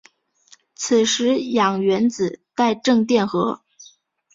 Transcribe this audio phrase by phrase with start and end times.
[0.73, 3.61] 此时氧原子带正电荷。